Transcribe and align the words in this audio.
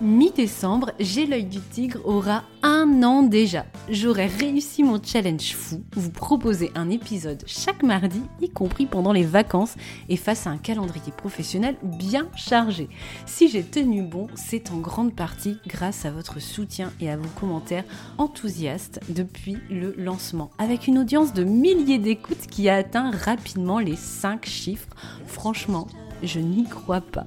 Mi-décembre, 0.00 0.92
J'ai 1.00 1.26
l'œil 1.26 1.46
du 1.46 1.58
tigre 1.58 1.98
aura 2.04 2.44
un 2.62 3.02
an 3.02 3.22
déjà. 3.24 3.66
J'aurai 3.90 4.26
réussi 4.26 4.84
mon 4.84 5.02
challenge 5.02 5.56
fou, 5.56 5.82
vous 5.92 6.10
proposer 6.10 6.70
un 6.76 6.88
épisode 6.88 7.42
chaque 7.48 7.82
mardi, 7.82 8.22
y 8.40 8.48
compris 8.48 8.86
pendant 8.86 9.12
les 9.12 9.24
vacances, 9.24 9.74
et 10.08 10.16
face 10.16 10.46
à 10.46 10.50
un 10.50 10.56
calendrier 10.56 11.10
professionnel 11.16 11.76
bien 11.82 12.28
chargé. 12.36 12.88
Si 13.26 13.48
j'ai 13.48 13.64
tenu 13.64 14.02
bon, 14.02 14.28
c'est 14.36 14.70
en 14.70 14.78
grande 14.78 15.16
partie 15.16 15.58
grâce 15.66 16.04
à 16.04 16.12
votre 16.12 16.40
soutien 16.40 16.92
et 17.00 17.10
à 17.10 17.16
vos 17.16 17.28
commentaires 17.40 17.84
enthousiastes 18.18 19.00
depuis 19.08 19.56
le 19.68 19.96
lancement, 19.98 20.52
avec 20.58 20.86
une 20.86 20.98
audience 20.98 21.32
de 21.32 21.42
milliers 21.42 21.98
d'écoutes 21.98 22.46
qui 22.48 22.68
a 22.68 22.76
atteint 22.76 23.10
rapidement 23.10 23.80
les 23.80 23.96
5 23.96 24.46
chiffres. 24.46 24.94
Franchement, 25.26 25.88
je 26.22 26.40
n'y 26.40 26.64
crois 26.64 27.00
pas. 27.00 27.26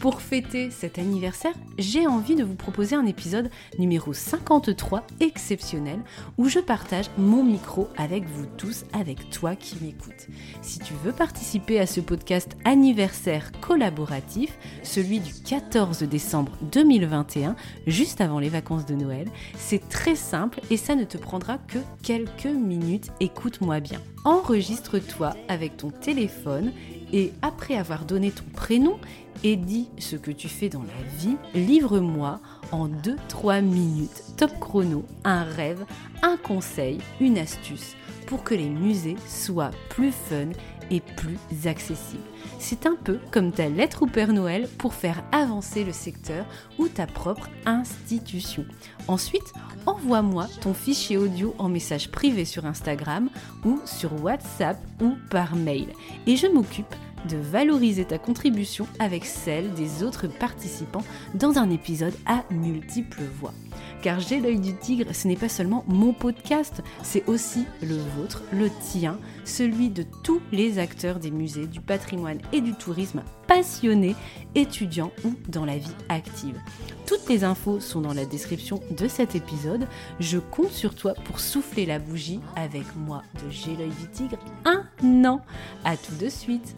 Pour 0.00 0.20
fêter 0.20 0.70
cet 0.70 0.98
anniversaire, 0.98 1.54
j'ai 1.78 2.06
envie 2.06 2.34
de 2.34 2.44
vous 2.44 2.54
proposer 2.54 2.96
un 2.96 3.06
épisode 3.06 3.50
numéro 3.78 4.12
53 4.12 5.06
exceptionnel 5.20 6.00
où 6.38 6.48
je 6.48 6.58
partage 6.58 7.06
mon 7.18 7.44
micro 7.44 7.88
avec 7.96 8.26
vous 8.28 8.46
tous, 8.56 8.84
avec 8.92 9.30
toi 9.30 9.56
qui 9.56 9.76
m'écoutes. 9.82 10.28
Si 10.62 10.78
tu 10.78 10.94
veux 11.04 11.12
participer 11.12 11.80
à 11.80 11.86
ce 11.86 12.00
podcast 12.00 12.56
anniversaire 12.64 13.52
collaboratif, 13.60 14.58
celui 14.82 15.20
du 15.20 15.32
14 15.32 16.02
décembre 16.02 16.52
2021, 16.72 17.56
juste 17.86 18.20
avant 18.20 18.38
les 18.38 18.48
vacances 18.48 18.86
de 18.86 18.94
Noël, 18.94 19.28
c'est 19.56 19.88
très 19.88 20.16
simple 20.16 20.60
et 20.70 20.76
ça 20.76 20.94
ne 20.94 21.04
te 21.04 21.18
prendra 21.18 21.58
que 21.58 21.78
quelques 22.02 22.46
minutes. 22.46 23.10
Écoute-moi 23.20 23.80
bien. 23.80 24.00
Enregistre-toi 24.24 25.34
avec 25.48 25.76
ton 25.76 25.90
téléphone 25.90 26.72
et 27.14 27.32
après 27.42 27.76
avoir 27.76 28.04
donné 28.04 28.32
ton 28.32 28.44
prénom 28.54 28.98
et 29.44 29.54
dit 29.54 29.88
ce 29.98 30.16
que 30.16 30.32
tu 30.32 30.48
fais 30.48 30.68
dans 30.68 30.82
la 30.82 31.18
vie, 31.18 31.36
livre-moi 31.54 32.40
en 32.72 32.88
2-3 32.88 33.62
minutes, 33.62 34.24
top 34.36 34.50
chrono, 34.58 35.04
un 35.22 35.44
rêve, 35.44 35.86
un 36.22 36.36
conseil, 36.36 36.98
une 37.20 37.38
astuce 37.38 37.94
pour 38.26 38.42
que 38.42 38.54
les 38.54 38.68
musées 38.68 39.16
soient 39.28 39.70
plus 39.90 40.10
fun 40.10 40.50
et 40.90 41.00
plus 41.00 41.38
accessibles. 41.66 42.22
C'est 42.58 42.86
un 42.86 42.96
peu 42.96 43.18
comme 43.30 43.52
ta 43.52 43.68
lettre 43.68 44.02
au 44.02 44.06
Père 44.06 44.32
Noël 44.32 44.68
pour 44.78 44.94
faire 44.94 45.22
avancer 45.30 45.84
le 45.84 45.92
secteur 45.92 46.44
ou 46.78 46.88
ta 46.88 47.06
propre 47.06 47.48
institution. 47.64 48.64
Ensuite, 49.06 49.52
envoie-moi 49.86 50.48
ton 50.62 50.74
fichier 50.74 51.16
audio 51.16 51.54
en 51.58 51.68
message 51.68 52.10
privé 52.10 52.44
sur 52.44 52.66
Instagram 52.66 53.28
ou 53.64 53.80
sur 53.84 54.22
WhatsApp 54.22 54.78
ou 55.00 55.12
par 55.30 55.56
mail. 55.56 55.88
Et 56.26 56.36
je 56.36 56.46
m'occupe 56.46 56.94
de 57.28 57.36
valoriser 57.36 58.04
ta 58.04 58.18
contribution 58.18 58.86
avec 58.98 59.24
celle 59.24 59.72
des 59.74 60.02
autres 60.02 60.26
participants 60.26 61.04
dans 61.34 61.58
un 61.58 61.70
épisode 61.70 62.14
à 62.26 62.44
multiples 62.50 63.22
voix. 63.40 63.54
Car 64.02 64.20
J'ai 64.20 64.40
l'œil 64.40 64.60
du 64.60 64.74
tigre, 64.74 65.14
ce 65.14 65.26
n'est 65.26 65.36
pas 65.36 65.48
seulement 65.48 65.84
mon 65.88 66.12
podcast, 66.12 66.82
c'est 67.02 67.26
aussi 67.26 67.64
le 67.82 67.96
vôtre, 67.96 68.42
le 68.52 68.68
tien, 68.68 69.18
celui 69.44 69.88
de 69.88 70.04
tous 70.22 70.40
les 70.52 70.78
acteurs 70.78 71.18
des 71.18 71.30
musées, 71.30 71.66
du 71.66 71.80
patrimoine 71.80 72.38
et 72.52 72.60
du 72.60 72.74
tourisme 72.74 73.22
passionnés, 73.46 74.14
étudiants 74.54 75.12
ou 75.24 75.34
dans 75.48 75.64
la 75.64 75.78
vie 75.78 75.94
active. 76.08 76.58
Toutes 77.06 77.28
les 77.28 77.44
infos 77.44 77.80
sont 77.80 78.00
dans 78.00 78.14
la 78.14 78.24
description 78.24 78.80
de 78.90 79.08
cet 79.08 79.34
épisode. 79.34 79.86
Je 80.20 80.38
compte 80.38 80.72
sur 80.72 80.94
toi 80.94 81.14
pour 81.24 81.40
souffler 81.40 81.86
la 81.86 81.98
bougie 81.98 82.40
avec 82.56 82.84
moi 82.96 83.22
de 83.34 83.50
J'ai 83.50 83.76
l'œil 83.76 83.92
du 84.00 84.08
tigre 84.08 84.38
un 84.64 85.24
an. 85.24 85.40
À 85.84 85.96
tout 85.96 86.14
de 86.20 86.28
suite. 86.28 86.76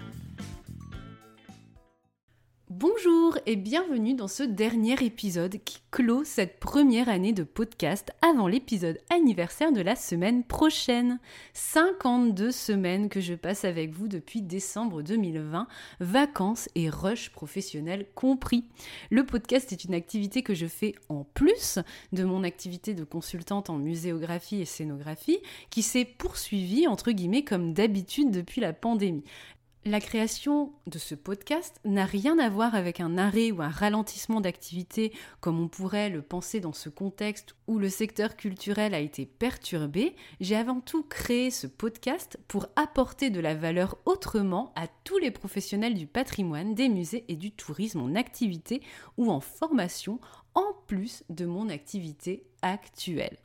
Bonjour 2.79 3.39
et 3.47 3.57
bienvenue 3.57 4.13
dans 4.13 4.29
ce 4.29 4.43
dernier 4.43 5.03
épisode 5.03 5.57
qui 5.65 5.79
clôt 5.91 6.25
cette 6.25 6.61
première 6.61 7.09
année 7.09 7.33
de 7.33 7.43
podcast 7.43 8.13
avant 8.21 8.49
l'épisode 8.49 8.99
anniversaire 9.09 9.73
de 9.73 9.81
la 9.81 9.97
semaine 9.97 10.45
prochaine. 10.45 11.19
52 11.55 12.51
semaines 12.53 13.09
que 13.09 13.23
je 13.23 13.33
passe 13.33 13.65
avec 13.65 13.93
vous 13.93 14.09
depuis 14.09 14.43
décembre 14.43 15.01
2020, 15.01 15.69
vacances 16.01 16.69
et 16.75 16.91
rush 16.91 17.31
professionnels 17.31 18.09
compris. 18.15 18.65
Le 19.09 19.25
podcast 19.25 19.73
est 19.73 19.85
une 19.85 19.95
activité 19.95 20.43
que 20.43 20.55
je 20.55 20.67
fais 20.67 20.95
en 21.09 21.25
plus 21.25 21.79
de 22.13 22.25
mon 22.25 22.45
activité 22.45 22.93
de 22.93 23.05
consultante 23.05 23.71
en 23.71 23.79
muséographie 23.79 24.61
et 24.61 24.67
scénographie 24.67 25.39
qui 25.71 25.81
s'est 25.81 26.05
poursuivie 26.05 26.87
entre 26.89 27.13
guillemets 27.13 27.45
comme 27.45 27.73
d'habitude 27.73 28.31
depuis 28.31 28.61
la 28.61 28.75
pandémie. 28.75 29.25
La 29.87 30.01
création 30.01 30.73
de 30.89 30.99
ce 30.99 31.15
podcast 31.15 31.79
n'a 31.85 32.07
rien 32.07 32.41
à 32.41 32.49
voir 32.49 32.75
avec 32.75 32.99
un 32.99 33.17
arrêt 33.17 33.53
ou 33.53 33.63
un 33.63 33.69
ralentissement 33.69 34.41
d'activité 34.41 35.13
comme 35.39 35.61
on 35.61 35.69
pourrait 35.69 36.11
le 36.11 36.23
penser 36.23 36.59
dans 36.59 36.73
ce 36.73 36.89
contexte 36.89 37.55
où 37.69 37.79
le 37.79 37.89
secteur 37.89 38.35
culturel 38.35 38.95
a 38.95 38.99
été 38.99 39.27
perturbé. 39.27 40.17
J'ai 40.41 40.57
avant 40.57 40.81
tout 40.81 41.05
créé 41.05 41.53
ce 41.53 41.69
podcast 41.69 42.37
pour 42.49 42.67
apporter 42.75 43.31
de 43.31 43.39
la 43.39 43.55
valeur 43.55 43.97
autrement 44.07 44.73
à 44.75 44.89
tous 45.05 45.19
les 45.19 45.31
professionnels 45.31 45.95
du 45.95 46.09
patrimoine, 46.09 46.75
des 46.75 46.89
musées 46.89 47.25
et 47.29 47.37
du 47.37 47.53
tourisme 47.53 48.01
en 48.01 48.17
activité 48.17 48.83
ou 49.17 49.31
en 49.31 49.39
formation 49.39 50.19
en 50.55 50.67
plus 50.89 51.23
de 51.31 51.47
mon 51.47 51.69
activité 51.69 52.43
actuelle 52.61 53.39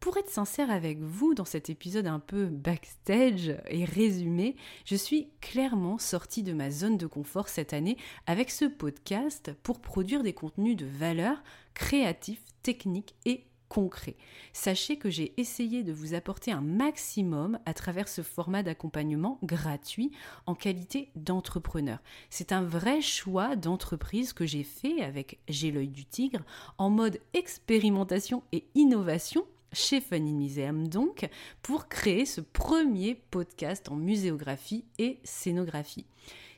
Pour 0.00 0.16
être 0.16 0.30
sincère 0.30 0.70
avec 0.70 0.98
vous, 0.98 1.34
dans 1.34 1.44
cet 1.44 1.68
épisode 1.68 2.06
un 2.06 2.20
peu 2.20 2.46
backstage 2.46 3.54
et 3.68 3.84
résumé, 3.84 4.56
je 4.86 4.96
suis 4.96 5.28
clairement 5.42 5.98
sortie 5.98 6.42
de 6.42 6.54
ma 6.54 6.70
zone 6.70 6.96
de 6.96 7.06
confort 7.06 7.50
cette 7.50 7.74
année 7.74 7.98
avec 8.26 8.50
ce 8.50 8.64
podcast 8.64 9.52
pour 9.62 9.80
produire 9.80 10.22
des 10.22 10.32
contenus 10.32 10.74
de 10.74 10.86
valeur 10.86 11.42
créatifs, 11.74 12.42
techniques 12.62 13.14
et 13.26 13.44
concrets. 13.68 14.16
Sachez 14.54 14.96
que 14.96 15.10
j'ai 15.10 15.34
essayé 15.36 15.82
de 15.82 15.92
vous 15.92 16.14
apporter 16.14 16.50
un 16.50 16.62
maximum 16.62 17.58
à 17.66 17.74
travers 17.74 18.08
ce 18.08 18.22
format 18.22 18.62
d'accompagnement 18.62 19.38
gratuit 19.42 20.12
en 20.46 20.54
qualité 20.54 21.10
d'entrepreneur. 21.14 21.98
C'est 22.30 22.52
un 22.52 22.62
vrai 22.62 23.02
choix 23.02 23.54
d'entreprise 23.54 24.32
que 24.32 24.46
j'ai 24.46 24.64
fait 24.64 25.02
avec 25.02 25.40
J'ai 25.46 25.70
l'œil 25.70 25.88
du 25.88 26.06
tigre 26.06 26.40
en 26.78 26.88
mode 26.88 27.20
expérimentation 27.34 28.42
et 28.52 28.64
innovation 28.74 29.44
chez 29.72 30.00
Funny 30.00 30.32
Museum 30.32 30.88
donc, 30.88 31.28
pour 31.62 31.88
créer 31.88 32.26
ce 32.26 32.40
premier 32.40 33.14
podcast 33.14 33.88
en 33.88 33.96
muséographie 33.96 34.84
et 34.98 35.18
scénographie. 35.24 36.06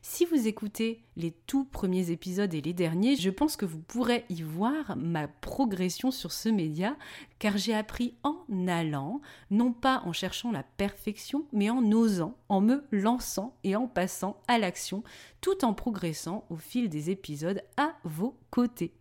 Si 0.05 0.25
vous 0.25 0.49
écoutez 0.49 1.05
les 1.17 1.31
tout 1.31 1.64
premiers 1.64 2.11
épisodes 2.11 2.53
et 2.53 2.61
les 2.61 2.73
derniers, 2.73 3.14
je 3.14 3.31
pense 3.31 3.56
que 3.56 3.64
vous 3.64 3.79
pourrez 3.79 4.25
y 4.31 4.43
voir 4.43 4.97
ma 4.97 5.29
progression 5.29 6.11
sur 6.11 6.32
ce 6.32 6.49
média, 6.49 6.97
car 7.38 7.56
j'ai 7.56 7.73
appris 7.73 8.17
en 8.25 8.37
allant, 8.67 9.20
non 9.53 9.73
pas 9.73 10.03
en 10.05 10.12
cherchant 10.12 10.50
la 10.50 10.65
perfection, 10.65 11.47
mais 11.53 11.70
en 11.70 11.93
osant, 11.93 12.37
en 12.49 12.61
me 12.61 12.85
lançant 12.91 13.55
et 13.62 13.76
en 13.76 13.87
passant 13.87 14.41
à 14.49 14.58
l'action, 14.58 15.05
tout 15.41 15.65
en 15.65 15.73
progressant 15.73 16.47
au 16.50 16.56
fil 16.56 16.88
des 16.88 17.11
épisodes 17.11 17.62
à 17.76 17.94
vos 18.03 18.37
côtés. 18.50 18.93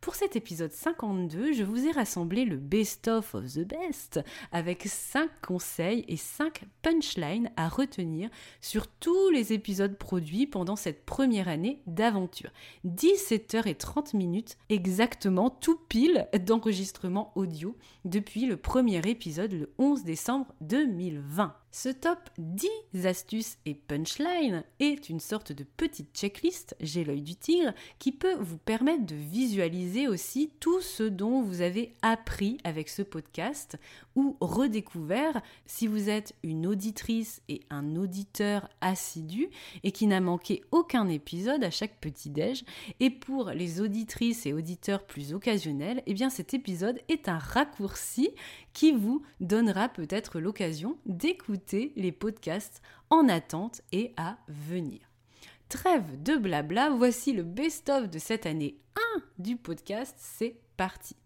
Pour 0.00 0.14
cet 0.14 0.36
épisode 0.36 0.70
52, 0.70 1.52
je 1.52 1.64
vous 1.64 1.86
ai 1.86 1.90
rassemblé 1.90 2.44
le 2.44 2.56
best-of 2.56 3.34
of 3.34 3.52
the 3.52 3.66
best 3.66 4.20
avec 4.52 4.84
5 4.84 5.28
conseils 5.42 6.04
et 6.06 6.16
5 6.16 6.62
punchlines 6.82 7.50
à 7.56 7.68
retenir 7.68 8.30
sur 8.60 8.86
tous 8.86 9.30
les 9.30 9.52
épisodes 9.52 9.98
produits 9.98 10.46
pendant 10.46 10.76
cette 10.76 11.04
première 11.04 11.48
année 11.48 11.82
d'aventure. 11.86 12.50
17h30 12.86 14.16
minutes 14.16 14.56
exactement, 14.68 15.50
tout 15.50 15.78
pile 15.88 16.28
d'enregistrement 16.46 17.32
audio 17.34 17.76
depuis 18.04 18.46
le 18.46 18.56
premier 18.56 19.00
épisode 19.04 19.52
le 19.52 19.72
11 19.78 20.04
décembre 20.04 20.54
2020. 20.60 21.54
Ce 21.80 21.90
top 21.90 22.18
10 22.38 23.06
astuces 23.06 23.58
et 23.64 23.74
punchline 23.74 24.64
est 24.80 25.08
une 25.10 25.20
sorte 25.20 25.52
de 25.52 25.62
petite 25.62 26.12
checklist, 26.12 26.74
j'ai 26.80 27.04
l'œil 27.04 27.22
du 27.22 27.36
tigre, 27.36 27.72
qui 28.00 28.10
peut 28.10 28.34
vous 28.34 28.58
permettre 28.58 29.06
de 29.06 29.14
visualiser 29.14 30.08
aussi 30.08 30.50
tout 30.58 30.80
ce 30.80 31.04
dont 31.04 31.40
vous 31.40 31.60
avez 31.60 31.94
appris 32.02 32.58
avec 32.64 32.88
ce 32.88 33.02
podcast 33.02 33.78
ou 34.16 34.36
redécouvert 34.40 35.40
si 35.66 35.86
vous 35.86 36.10
êtes 36.10 36.34
une 36.42 36.66
auditrice 36.66 37.42
et 37.48 37.60
un 37.70 37.94
auditeur 37.94 38.68
assidu 38.80 39.48
et 39.84 39.92
qui 39.92 40.08
n'a 40.08 40.20
manqué 40.20 40.64
aucun 40.72 41.08
épisode 41.08 41.62
à 41.62 41.70
chaque 41.70 42.00
petit 42.00 42.30
déj. 42.30 42.64
Et 42.98 43.10
pour 43.10 43.50
les 43.50 43.80
auditrices 43.80 44.46
et 44.46 44.52
auditeurs 44.52 45.06
plus 45.06 45.32
occasionnels, 45.32 46.02
eh 46.06 46.14
bien 46.14 46.28
cet 46.28 46.54
épisode 46.54 47.00
est 47.08 47.28
un 47.28 47.38
raccourci 47.38 48.30
qui 48.78 48.92
vous 48.92 49.22
donnera 49.40 49.88
peut-être 49.88 50.38
l'occasion 50.38 50.98
d'écouter 51.04 51.92
les 51.96 52.12
podcasts 52.12 52.80
en 53.10 53.28
attente 53.28 53.82
et 53.90 54.14
à 54.16 54.38
venir. 54.46 55.00
Trêve 55.68 56.22
de 56.22 56.36
blabla, 56.36 56.90
voici 56.90 57.32
le 57.32 57.42
best-of 57.42 58.08
de 58.08 58.20
cette 58.20 58.46
année 58.46 58.78
1 59.16 59.22
du 59.40 59.56
podcast, 59.56 60.14
c'est 60.20 60.60
parti. 60.76 61.16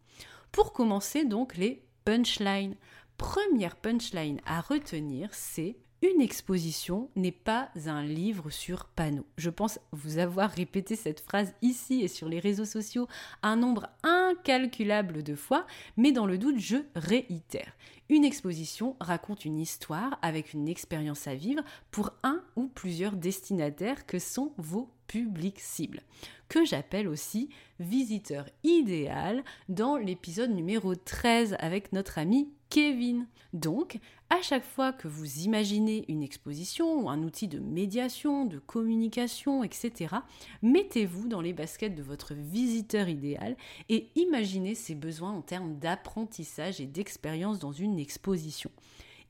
Pour 0.51 0.73
commencer 0.73 1.27
donc 1.27 1.59
les 1.59 1.85
punchlines. 2.07 2.75
Première 3.19 3.77
punchline 3.77 4.41
à 4.47 4.63
retenir, 4.63 5.29
c'est 5.35 5.77
une 6.03 6.21
exposition 6.21 7.09
n'est 7.15 7.31
pas 7.31 7.71
un 7.87 8.03
livre 8.03 8.51
sur 8.51 8.87
panneau. 8.87 9.25
Je 9.37 9.51
pense 9.51 9.79
vous 9.93 10.19
avoir 10.19 10.51
répété 10.51 10.97
cette 10.97 11.21
phrase 11.21 11.55
ici 11.63 12.03
et 12.03 12.09
sur 12.09 12.29
les 12.29 12.41
réseaux 12.41 12.65
sociaux 12.65 13.07
un 13.43 13.55
nombre 13.55 13.89
incalculable 14.03 15.23
de 15.23 15.37
fois, 15.37 15.65
mais 15.97 16.11
dans 16.11 16.27
le 16.27 16.39
doute, 16.39 16.59
je 16.59 16.79
réitère. 16.97 17.73
Une 18.09 18.25
exposition 18.25 18.97
raconte 19.01 19.45
une 19.45 19.61
histoire 19.61 20.19
avec 20.23 20.53
une 20.53 20.69
expérience 20.69 21.29
à 21.29 21.37
vivre 21.37 21.63
pour 21.93 22.13
un 22.25 22.43
ou 22.57 22.67
plusieurs 22.67 23.15
destinataires 23.15 24.05
que 24.05 24.19
sont 24.19 24.53
vos 24.59 24.91
publics 25.07 25.61
cibles, 25.61 26.03
que 26.49 26.65
j'appelle 26.65 27.07
aussi 27.07 27.49
visiteur 27.79 28.47
idéal 28.65 29.45
dans 29.69 29.97
l'épisode 29.97 30.51
numéro 30.51 30.95
13 30.95 31.57
avec 31.61 31.93
notre 31.93 32.19
ami 32.19 32.51
Kevin. 32.73 33.27
Donc, 33.53 33.99
à 34.31 34.41
chaque 34.41 34.65
fois 34.65 34.95
que 34.95 35.07
vous 35.07 35.41
imaginez 35.41 36.07
une 36.09 36.23
exposition 36.23 37.03
ou 37.03 37.11
un 37.11 37.23
outil 37.23 37.47
de 37.47 37.59
médiation, 37.59 38.47
de 38.47 38.59
communication, 38.59 39.63
etc., 39.63 40.15
mettez-vous 40.63 41.29
dans 41.29 41.43
les 41.43 41.53
baskets 41.53 41.95
de 41.95 42.03
votre 42.03 42.33
visiteur 42.33 43.11
idéal 43.11 43.59
et 43.91 44.09
imaginez 44.15 44.75
ses 44.75 44.95
besoins 44.95 45.33
en 45.33 45.43
termes 45.43 45.79
d'apprentissage 45.79 46.81
et 46.81 46.87
d'expérience 46.87 47.59
dans 47.59 47.73
une 47.73 47.99
exposition. 47.99 48.71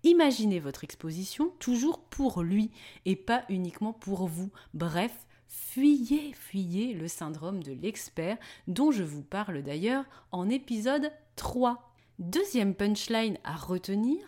Imaginez 0.05 0.61
votre 0.61 0.85
exposition 0.85 1.53
toujours 1.59 1.99
pour 1.99 2.45
lui 2.45 2.71
et 3.07 3.17
pas 3.17 3.43
uniquement 3.49 3.93
pour 3.93 4.29
vous. 4.29 4.53
Bref, 4.73 5.27
fuyez, 5.49 6.33
fuyez 6.35 6.95
le 6.95 7.09
syndrome 7.09 7.61
de 7.65 7.73
l'expert 7.73 8.39
dont 8.69 8.93
je 8.93 9.03
vous 9.03 9.25
parle 9.25 9.63
d'ailleurs 9.63 10.05
en 10.31 10.49
épisode 10.49 11.11
3. 11.35 11.92
Deuxième 12.19 12.75
punchline 12.75 13.39
à 13.43 13.57
retenir, 13.57 14.19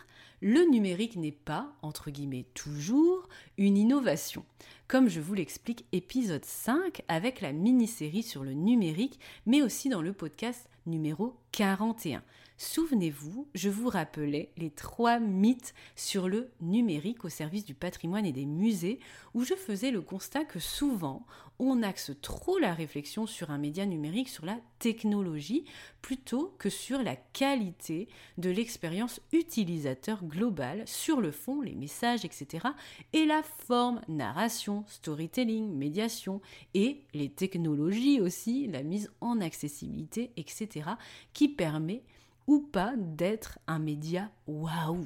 le 0.41 0.69
numérique 0.69 1.15
n'est 1.15 1.31
pas, 1.31 1.71
entre 1.81 2.09
guillemets 2.09 2.45
toujours, 2.53 3.29
une 3.57 3.77
innovation. 3.77 4.43
Comme 4.87 5.07
je 5.07 5.21
vous 5.21 5.33
l'explique 5.33 5.85
épisode 5.91 6.45
5 6.45 7.03
avec 7.07 7.41
la 7.41 7.51
mini-série 7.51 8.23
sur 8.23 8.43
le 8.43 8.53
numérique, 8.53 9.19
mais 9.45 9.61
aussi 9.61 9.89
dans 9.89 10.01
le 10.01 10.13
podcast 10.13 10.67
numéro 10.87 11.35
41. 11.51 12.23
Souvenez-vous, 12.57 13.49
je 13.53 13.67
vous 13.69 13.89
rappelais 13.89 14.49
les 14.55 14.69
trois 14.69 15.19
mythes 15.19 15.73
sur 15.97 16.29
le 16.29 16.51
numérique 16.61 17.25
au 17.25 17.29
service 17.29 17.65
du 17.65 17.73
patrimoine 17.73 18.25
et 18.25 18.31
des 18.31 18.45
musées, 18.45 18.99
où 19.33 19.43
je 19.43 19.55
faisais 19.55 19.91
le 19.91 20.01
constat 20.01 20.45
que 20.45 20.59
souvent, 20.59 21.25
on 21.59 21.83
axe 21.83 22.11
trop 22.21 22.57
la 22.57 22.73
réflexion 22.73 23.25
sur 23.25 23.51
un 23.51 23.57
média 23.57 23.85
numérique, 23.85 24.29
sur 24.29 24.45
la 24.45 24.57
technologie, 24.79 25.65
plutôt 26.01 26.55
que 26.57 26.69
sur 26.69 27.03
la 27.03 27.17
qualité 27.17 28.07
de 28.37 28.49
l'expérience 28.49 29.19
utilisateur 29.33 30.23
globale, 30.23 30.83
sur 30.85 31.19
le 31.19 31.31
fond, 31.31 31.59
les 31.59 31.75
messages, 31.75 32.23
etc., 32.23 32.67
et 33.11 33.25
la 33.25 33.43
forme, 33.43 33.99
narration, 34.07 34.85
storytelling, 34.87 35.73
médiation, 35.73 36.41
et 36.73 37.03
les 37.13 37.29
technologies 37.29 38.21
aussi, 38.21 38.67
la 38.67 38.83
mise 38.83 39.11
en 39.19 39.41
accessibilité, 39.41 40.31
etc., 40.37 40.91
qui 41.33 41.49
permet 41.49 42.03
ou 42.47 42.59
pas 42.59 42.93
d'être 42.97 43.59
un 43.67 43.79
média 43.79 44.29
waouh. 44.47 45.05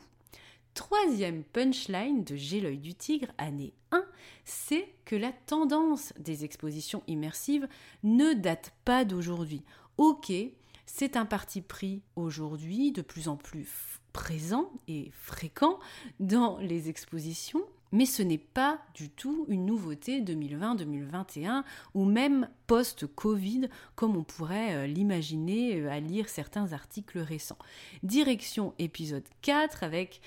Troisième 0.73 1.43
punchline 1.43 2.23
de 2.23 2.35
J'ai 2.35 2.61
l'œil 2.61 2.77
du 2.77 2.95
tigre, 2.95 3.27
année 3.37 3.73
1, 3.91 4.05
c'est 4.45 4.93
que 5.05 5.15
la 5.15 5.31
tendance 5.31 6.13
des 6.17 6.45
expositions 6.45 7.03
immersives 7.07 7.67
ne 8.03 8.33
date 8.33 8.73
pas 8.85 9.03
d'aujourd'hui. 9.03 9.63
Ok, 9.97 10.31
c'est 10.85 11.17
un 11.17 11.25
parti 11.25 11.61
pris 11.61 12.01
aujourd'hui 12.15 12.91
de 12.91 13.01
plus 13.01 13.27
en 13.27 13.35
plus 13.35 13.99
présent 14.13 14.71
et 14.87 15.11
fréquent 15.13 15.79
dans 16.19 16.57
les 16.59 16.89
expositions, 16.89 17.63
mais 17.91 18.05
ce 18.05 18.21
n'est 18.21 18.37
pas 18.37 18.79
du 18.93 19.09
tout 19.09 19.45
une 19.49 19.65
nouveauté 19.65 20.21
2020-2021 20.21 21.63
ou 21.93 22.05
même 22.05 22.49
post-Covid 22.67 23.69
comme 23.95 24.15
on 24.15 24.23
pourrait 24.23 24.75
euh, 24.75 24.87
l'imaginer 24.87 25.81
euh, 25.81 25.91
à 25.91 25.99
lire 25.99 26.29
certains 26.29 26.73
articles 26.73 27.19
récents. 27.19 27.57
Direction 28.03 28.73
épisode 28.77 29.25
4 29.41 29.83
avec 29.83 30.21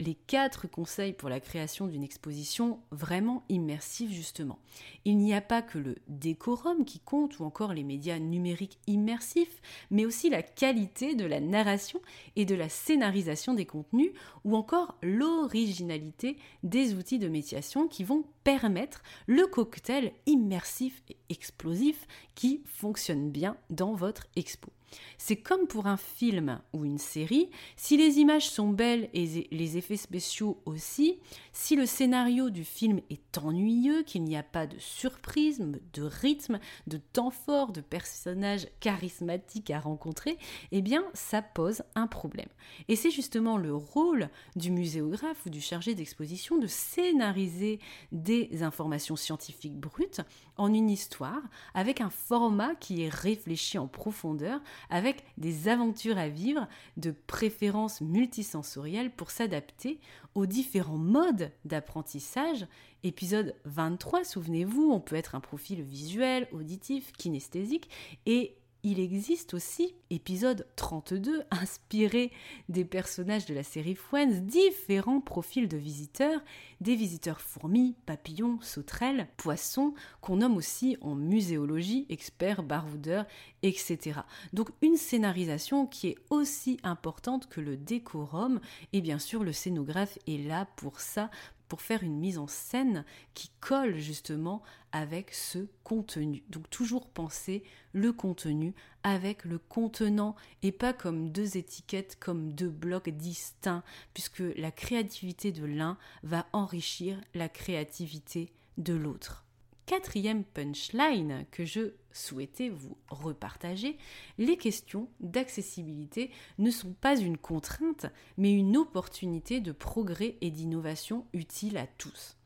les 0.00 0.14
quatre 0.14 0.68
conseils 0.68 1.12
pour 1.12 1.28
la 1.28 1.40
création 1.40 1.86
d'une 1.86 2.04
exposition 2.04 2.80
vraiment 2.90 3.44
immersive 3.48 4.10
justement. 4.10 4.58
Il 5.04 5.18
n'y 5.18 5.34
a 5.34 5.40
pas 5.40 5.62
que 5.62 5.78
le 5.78 5.96
décorum 6.08 6.84
qui 6.84 7.00
compte 7.00 7.38
ou 7.38 7.44
encore 7.44 7.74
les 7.74 7.82
médias 7.82 8.18
numériques 8.18 8.78
immersifs, 8.86 9.60
mais 9.90 10.06
aussi 10.06 10.30
la 10.30 10.42
qualité 10.42 11.14
de 11.14 11.24
la 11.24 11.40
narration 11.40 12.00
et 12.36 12.44
de 12.44 12.54
la 12.54 12.68
scénarisation 12.68 13.54
des 13.54 13.66
contenus 13.66 14.12
ou 14.44 14.56
encore 14.56 14.96
l'originalité 15.02 16.36
des 16.62 16.94
outils 16.94 17.18
de 17.18 17.28
médiation 17.28 17.88
qui 17.88 18.04
vont 18.04 18.24
permettre 18.44 19.02
le 19.26 19.46
cocktail 19.46 20.12
immersif 20.26 21.02
et 21.08 21.16
explosif 21.28 22.06
qui 22.34 22.62
fonctionne 22.66 23.30
bien 23.30 23.56
dans 23.70 23.94
votre 23.94 24.26
expo. 24.36 24.70
C'est 25.16 25.36
comme 25.36 25.66
pour 25.66 25.86
un 25.86 25.96
film 25.96 26.60
ou 26.72 26.84
une 26.84 26.98
série, 26.98 27.50
si 27.76 27.96
les 27.96 28.18
images 28.18 28.48
sont 28.48 28.70
belles 28.70 29.08
et 29.12 29.48
les 29.50 29.76
effets 29.76 29.96
spéciaux 29.96 30.60
aussi, 30.64 31.18
si 31.52 31.76
le 31.76 31.86
scénario 31.86 32.50
du 32.50 32.64
film 32.64 33.00
est 33.10 33.38
ennuyeux, 33.38 34.02
qu'il 34.02 34.24
n'y 34.24 34.36
a 34.36 34.42
pas 34.42 34.66
de 34.66 34.78
surprise, 34.78 35.60
de 35.92 36.02
rythme, 36.02 36.60
de 36.86 36.98
temps 36.98 37.30
fort, 37.30 37.72
de 37.72 37.80
personnages 37.80 38.68
charismatiques 38.80 39.70
à 39.70 39.80
rencontrer, 39.80 40.38
eh 40.72 40.82
bien 40.82 41.04
ça 41.14 41.42
pose 41.42 41.82
un 41.94 42.06
problème. 42.06 42.48
Et 42.88 42.96
c'est 42.96 43.10
justement 43.10 43.56
le 43.56 43.74
rôle 43.74 44.28
du 44.56 44.70
muséographe 44.70 45.46
ou 45.46 45.50
du 45.50 45.60
chargé 45.60 45.94
d'exposition 45.94 46.58
de 46.58 46.66
scénariser 46.66 47.80
des 48.12 48.62
informations 48.62 49.16
scientifiques 49.16 49.78
brutes 49.78 50.20
en 50.56 50.72
une 50.72 50.90
histoire 50.90 51.42
avec 51.74 52.00
un 52.00 52.10
format 52.10 52.74
qui 52.74 53.02
est 53.02 53.12
réfléchi 53.12 53.78
en 53.78 53.86
profondeur, 53.86 54.60
avec 54.90 55.24
des 55.36 55.68
aventures 55.68 56.18
à 56.18 56.28
vivre, 56.28 56.68
de 56.96 57.14
préférences 57.26 58.00
multisensorielles 58.00 59.10
pour 59.10 59.30
s'adapter 59.30 60.00
aux 60.34 60.46
différents 60.46 60.98
modes 60.98 61.52
d'apprentissage. 61.64 62.66
Épisode 63.02 63.54
23, 63.64 64.24
souvenez-vous, 64.24 64.90
on 64.90 65.00
peut 65.00 65.16
être 65.16 65.34
un 65.34 65.40
profil 65.40 65.82
visuel, 65.82 66.48
auditif, 66.52 67.12
kinesthésique, 67.12 67.88
et 68.26 68.57
il 68.84 69.00
existe 69.00 69.54
aussi, 69.54 69.94
épisode 70.10 70.66
32, 70.76 71.42
inspiré 71.50 72.30
des 72.68 72.84
personnages 72.84 73.46
de 73.46 73.54
la 73.54 73.64
série 73.64 73.96
Friends, 73.96 74.40
différents 74.42 75.20
profils 75.20 75.68
de 75.68 75.76
visiteurs, 75.76 76.40
des 76.80 76.94
visiteurs 76.94 77.40
fourmis, 77.40 77.96
papillons, 78.06 78.60
sauterelles, 78.60 79.28
poissons, 79.36 79.94
qu'on 80.20 80.36
nomme 80.36 80.56
aussi 80.56 80.96
en 81.00 81.16
muséologie 81.16 82.06
experts, 82.08 82.62
baroudeurs, 82.62 83.26
etc. 83.62 84.20
Donc 84.52 84.70
une 84.80 84.96
scénarisation 84.96 85.86
qui 85.86 86.08
est 86.08 86.18
aussi 86.30 86.78
importante 86.84 87.48
que 87.48 87.60
le 87.60 87.76
décorum, 87.76 88.60
et 88.92 89.00
bien 89.00 89.18
sûr 89.18 89.42
le 89.42 89.52
scénographe 89.52 90.18
est 90.28 90.46
là 90.46 90.66
pour 90.76 91.00
ça, 91.00 91.30
pour 91.68 91.82
faire 91.82 92.02
une 92.02 92.18
mise 92.18 92.38
en 92.38 92.46
scène 92.46 93.04
qui 93.34 93.50
colle 93.60 93.96
justement 93.98 94.62
avec 94.92 95.34
ce 95.34 95.66
contenu. 95.84 96.42
Donc 96.48 96.68
toujours 96.70 97.08
penser 97.08 97.62
le 97.92 98.12
contenu 98.12 98.74
avec 99.02 99.44
le 99.44 99.58
contenant 99.58 100.36
et 100.62 100.72
pas 100.72 100.92
comme 100.92 101.30
deux 101.30 101.56
étiquettes, 101.56 102.16
comme 102.18 102.52
deux 102.52 102.70
blocs 102.70 103.08
distincts, 103.08 103.84
puisque 104.14 104.42
la 104.56 104.70
créativité 104.70 105.52
de 105.52 105.64
l'un 105.64 105.98
va 106.22 106.46
enrichir 106.52 107.20
la 107.34 107.48
créativité 107.48 108.52
de 108.76 108.94
l'autre. 108.94 109.44
Quatrième 109.88 110.44
punchline 110.44 111.46
que 111.50 111.64
je 111.64 111.94
souhaitais 112.12 112.68
vous 112.68 112.98
repartager, 113.08 113.96
les 114.36 114.58
questions 114.58 115.08
d'accessibilité 115.20 116.30
ne 116.58 116.70
sont 116.70 116.92
pas 116.92 117.18
une 117.18 117.38
contrainte, 117.38 118.04
mais 118.36 118.52
une 118.52 118.76
opportunité 118.76 119.60
de 119.60 119.72
progrès 119.72 120.36
et 120.42 120.50
d'innovation 120.50 121.26
utile 121.32 121.78
à 121.78 121.86
tous. 121.86 122.36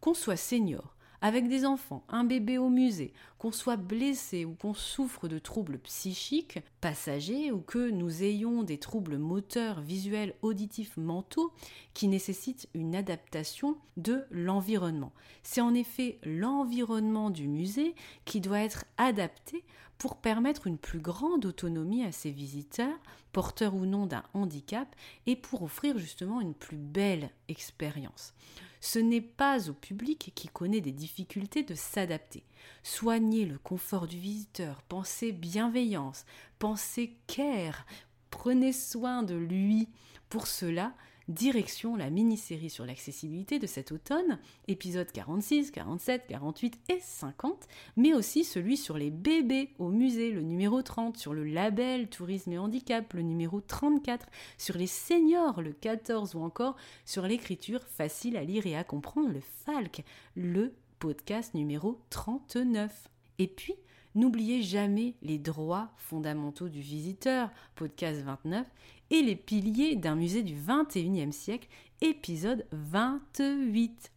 Qu'on 0.00 0.12
soit 0.12 0.36
senior, 0.36 0.94
avec 1.22 1.48
des 1.48 1.66
enfants, 1.66 2.04
un 2.08 2.24
bébé 2.24 2.58
au 2.58 2.68
musée, 2.68 3.12
qu'on 3.38 3.52
soit 3.52 3.76
blessé 3.76 4.44
ou 4.44 4.54
qu'on 4.54 4.74
souffre 4.74 5.28
de 5.28 5.38
troubles 5.38 5.78
psychiques 5.78 6.60
passagers 6.80 7.52
ou 7.52 7.60
que 7.60 7.90
nous 7.90 8.22
ayons 8.22 8.62
des 8.62 8.78
troubles 8.78 9.18
moteurs, 9.18 9.80
visuels, 9.80 10.34
auditifs, 10.42 10.96
mentaux 10.96 11.52
qui 11.94 12.08
nécessitent 12.08 12.68
une 12.74 12.94
adaptation 12.94 13.76
de 13.96 14.24
l'environnement. 14.30 15.12
C'est 15.42 15.60
en 15.60 15.74
effet 15.74 16.18
l'environnement 16.24 17.30
du 17.30 17.48
musée 17.48 17.94
qui 18.24 18.40
doit 18.40 18.60
être 18.60 18.84
adapté 18.96 19.64
pour 19.98 20.16
permettre 20.16 20.66
une 20.66 20.78
plus 20.78 20.98
grande 20.98 21.44
autonomie 21.44 22.04
à 22.04 22.12
ses 22.12 22.30
visiteurs, 22.30 22.98
porteurs 23.32 23.74
ou 23.74 23.84
non 23.84 24.06
d'un 24.06 24.22
handicap, 24.32 24.88
et 25.26 25.36
pour 25.36 25.62
offrir 25.62 25.98
justement 25.98 26.40
une 26.40 26.54
plus 26.54 26.78
belle 26.78 27.28
expérience. 27.48 28.32
Ce 28.80 28.98
n'est 28.98 29.20
pas 29.20 29.68
au 29.68 29.74
public 29.74 30.32
qui 30.34 30.48
connaît 30.48 30.80
des 30.80 30.92
difficultés 30.92 31.62
de 31.62 31.74
s'adapter. 31.74 32.44
Soignez 32.82 33.44
le 33.44 33.58
confort 33.58 34.06
du 34.06 34.18
visiteur, 34.18 34.82
pensez 34.82 35.32
bienveillance, 35.32 36.24
pensez 36.58 37.16
care, 37.26 37.86
prenez 38.30 38.72
soin 38.72 39.22
de 39.22 39.34
lui. 39.34 39.88
Pour 40.28 40.46
cela, 40.46 40.94
direction 41.30 41.96
la 41.96 42.10
mini-série 42.10 42.70
sur 42.70 42.84
l'accessibilité 42.84 43.58
de 43.58 43.66
cet 43.66 43.92
automne, 43.92 44.38
épisodes 44.68 45.10
46, 45.10 45.70
47, 45.70 46.26
48 46.28 46.78
et 46.88 47.00
50, 47.00 47.68
mais 47.96 48.12
aussi 48.12 48.44
celui 48.44 48.76
sur 48.76 48.98
les 48.98 49.10
bébés 49.10 49.70
au 49.78 49.88
musée, 49.88 50.32
le 50.32 50.42
numéro 50.42 50.82
30, 50.82 51.16
sur 51.16 51.32
le 51.32 51.44
label 51.44 52.08
Tourisme 52.08 52.52
et 52.52 52.58
Handicap, 52.58 53.12
le 53.14 53.22
numéro 53.22 53.60
34, 53.60 54.26
sur 54.58 54.76
les 54.76 54.86
seniors, 54.86 55.62
le 55.62 55.72
14, 55.72 56.34
ou 56.34 56.40
encore 56.40 56.76
sur 57.04 57.26
l'écriture 57.26 57.82
facile 57.84 58.36
à 58.36 58.44
lire 58.44 58.66
et 58.66 58.76
à 58.76 58.84
comprendre, 58.84 59.28
le 59.28 59.40
FALC, 59.40 60.04
le 60.34 60.74
podcast 60.98 61.54
numéro 61.54 62.00
39. 62.10 63.08
Et 63.38 63.46
puis, 63.46 63.74
N'oubliez 64.16 64.62
jamais 64.62 65.14
les 65.22 65.38
droits 65.38 65.90
fondamentaux 65.96 66.68
du 66.68 66.80
visiteur, 66.80 67.48
podcast 67.76 68.22
29, 68.22 68.66
et 69.10 69.22
les 69.22 69.36
piliers 69.36 69.96
d'un 69.96 70.14
musée 70.14 70.42
du 70.42 70.54
21e 70.54 71.32
siècle, 71.32 71.68
épisode 72.00 72.66
28. 72.72 74.10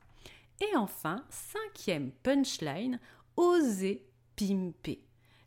Et 0.62 0.76
enfin, 0.76 1.24
cinquième 1.30 2.12
punchline, 2.24 3.00
oser 3.36 4.06
pimper. 4.36 5.00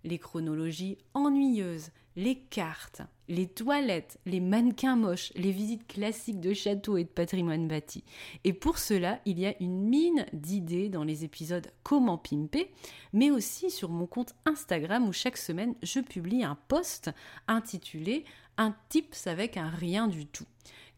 Les 0.07 0.19
chronologies 0.19 0.97
ennuyeuses, 1.15 1.91
les 2.17 2.37
cartes, 2.37 3.03
les 3.29 3.47
toilettes, 3.47 4.19
les 4.25 4.41
mannequins 4.41 4.97
moches, 4.97 5.33
les 5.35 5.51
visites 5.51 5.87
classiques 5.87 6.41
de 6.41 6.55
châteaux 6.55 6.97
et 6.97 7.05
de 7.05 7.09
patrimoine 7.09 7.69
bâti. 7.69 8.05
Et 8.45 8.53
pour 8.53 8.79
cela, 8.79 9.21
il 9.27 9.39
y 9.39 9.47
a 9.47 9.55
une 9.61 9.83
mine 9.83 10.25
d'idées 10.33 10.89
dans 10.89 11.05
les 11.05 11.25
épisodes 11.25 11.71
Comment 11.83 12.19
pimper, 12.19 12.71
mais 13.13 13.31
aussi 13.31 13.71
sur 13.71 13.91
mon 13.91 14.07
compte 14.07 14.35
Instagram 14.47 15.09
où 15.09 15.13
chaque 15.13 15.37
semaine 15.37 15.75
je 15.83 16.01
publie 16.01 16.43
un 16.45 16.57
post 16.69 17.11
intitulé 17.49 18.25
Un 18.57 18.75
tips 18.89 19.27
avec 19.27 19.57
un 19.57 19.69
rien 19.69 20.09
du 20.09 20.25
tout 20.25 20.47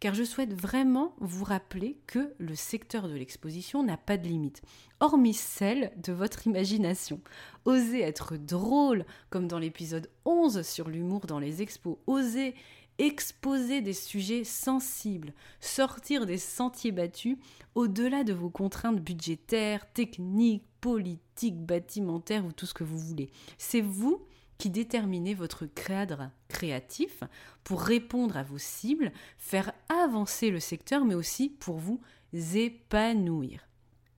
car 0.01 0.15
je 0.15 0.25
souhaite 0.25 0.55
vraiment 0.55 1.15
vous 1.19 1.45
rappeler 1.45 1.99
que 2.07 2.33
le 2.39 2.55
secteur 2.55 3.09
de 3.09 3.15
l'exposition 3.15 3.83
n'a 3.83 3.97
pas 3.97 4.17
de 4.17 4.29
limite, 4.29 4.63
hormis 5.01 5.35
celle 5.35 5.93
de 5.97 6.13
votre 6.13 6.47
imagination. 6.47 7.21
Osez 7.65 8.01
être 8.01 8.37
drôle, 8.37 9.05
comme 9.31 9.49
dans 9.49 9.59
l'épisode 9.59 10.11
11 10.25 10.63
sur 10.63 10.89
l'humour 10.89 11.27
dans 11.27 11.39
les 11.39 11.63
expos, 11.63 11.99
osez 12.07 12.55
exposer 12.99 13.81
des 13.81 13.93
sujets 13.93 14.45
sensibles, 14.45 15.33
sortir 15.61 16.27
des 16.27 16.39
sentiers 16.39 16.93
battus 16.93 17.37
au-delà 17.75 18.25
de 18.25 18.33
vos 18.33 18.51
contraintes 18.51 19.01
budgétaires, 19.01 19.91
techniques, 19.93 20.65
politiques, 20.81 21.65
bâtimentaires 21.65 22.45
ou 22.45 22.53
tout 22.53 22.67
ce 22.67 22.75
que 22.75 22.85
vous 22.85 22.99
voulez. 22.99 23.31
C'est 23.57 23.81
vous 23.81 24.21
qui 24.59 24.71
déterminez 24.71 25.35
votre 25.35 25.67
cadre 25.67 26.31
créatif 26.49 27.23
pour 27.65 27.81
répondre 27.81 28.37
à 28.37 28.43
vos 28.43 28.59
cibles, 28.59 29.13
faire 29.39 29.73
avancer 29.89 30.51
le 30.51 30.61
secteur, 30.61 31.05
mais 31.05 31.15
aussi 31.15 31.49
pour 31.49 31.79
vous 31.79 32.01
épanouir. 32.33 33.67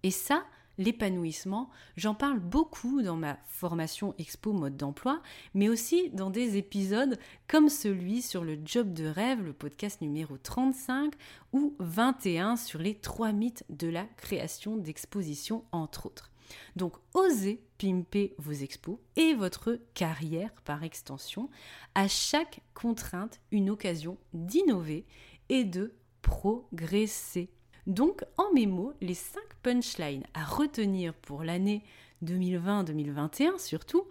Et 0.02 0.10
ça, 0.10 0.44
l'épanouissement, 0.78 1.68
j'en 1.96 2.14
parle 2.14 2.40
beaucoup 2.40 3.02
dans 3.02 3.16
ma 3.16 3.38
formation 3.46 4.14
Expo 4.18 4.52
mode 4.52 4.78
d'emploi, 4.78 5.22
mais 5.52 5.68
aussi 5.68 6.08
dans 6.10 6.30
des 6.30 6.56
épisodes 6.56 7.18
comme 7.46 7.68
celui 7.68 8.22
sur 8.22 8.42
le 8.42 8.58
job 8.64 8.94
de 8.94 9.06
rêve, 9.06 9.42
le 9.42 9.52
podcast 9.52 10.00
numéro 10.00 10.38
35, 10.38 11.12
ou 11.52 11.76
21 11.80 12.56
sur 12.56 12.80
les 12.80 12.94
trois 12.94 13.32
mythes 13.32 13.64
de 13.68 13.88
la 13.88 14.04
création 14.16 14.76
d'exposition, 14.76 15.64
entre 15.70 16.06
autres. 16.06 16.29
Donc 16.76 16.94
osez 17.14 17.62
pimper 17.78 18.34
vos 18.38 18.52
expos 18.52 18.98
et 19.16 19.34
votre 19.34 19.78
carrière 19.94 20.52
par 20.64 20.84
extension. 20.84 21.48
À 21.94 22.08
chaque 22.08 22.60
contrainte, 22.74 23.40
une 23.50 23.70
occasion 23.70 24.18
d'innover 24.32 25.06
et 25.48 25.64
de 25.64 25.94
progresser. 26.22 27.50
Donc 27.86 28.24
en 28.36 28.52
mes 28.52 28.66
mots, 28.66 28.92
les 29.00 29.14
5 29.14 29.40
punchlines 29.62 30.26
à 30.34 30.44
retenir 30.44 31.14
pour 31.14 31.42
l'année 31.42 31.82
2020-2021 32.24 33.58
surtout, 33.58 34.06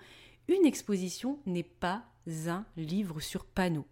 une 0.47 0.65
exposition 0.65 1.39
n'est 1.45 1.63
pas 1.63 2.03
un 2.47 2.65
livre 2.77 3.19
sur 3.19 3.45
panneau. 3.45 3.85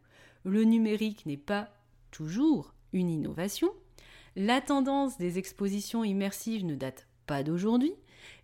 Le 0.44 0.64
numérique 0.64 1.26
n'est 1.26 1.38
pas 1.38 1.70
toujours 2.12 2.74
une 2.94 3.10
innovation. 3.10 3.72
La 4.36 4.62
tendance 4.62 5.18
des 5.18 5.38
expositions 5.38 6.04
immersives 6.04 6.66
ne 6.66 6.76
date 6.76 7.08
pas 7.26 7.44
d'aujourd'hui 7.44 7.94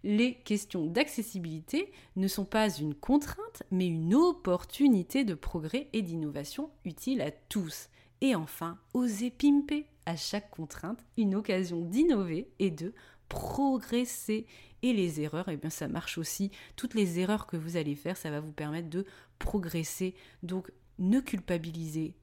les 0.04 0.36
questions 0.36 0.86
d'accessibilité 0.86 1.92
ne 2.16 2.28
sont 2.28 2.46
pas 2.46 2.70
une 2.70 2.96
contrainte, 2.96 3.64
mais 3.72 3.88
une 3.88 4.16
opportunité 4.16 5.24
de 5.24 5.34
progrès 5.34 5.90
et 5.94 6.02
d'innovation 6.02 6.70
utile 6.86 7.22
à 7.22 7.32
tous. 7.32 7.90
Et 8.22 8.36
enfin, 8.36 8.80
oser 8.94 9.32
pimper 9.32 9.86
à 10.06 10.16
chaque 10.16 10.50
contrainte 10.50 11.04
une 11.18 11.36
occasion 11.36 11.82
d'innover 11.82 12.50
et 12.60 12.72
de 12.72 12.94
progresser. 13.30 14.46
Et 14.82 14.94
les 14.94 15.22
erreurs, 15.22 15.50
eh 15.50 15.58
bien 15.58 15.70
ça 15.70 15.88
marche 15.88 16.18
aussi. 16.18 16.52
Toutes 16.76 16.94
les 16.94 17.20
erreurs 17.20 17.48
que 17.48 17.58
vous 17.58 17.78
allez 17.78 17.96
faire, 17.96 18.18
ça 18.18 18.32
va 18.32 18.40
vous 18.40 18.52
permettre 18.52 18.90
de 18.90 19.06
progresser. 19.40 20.16
Donc 20.44 20.72
ne 21.00 21.20
culpabilisez 21.20 22.16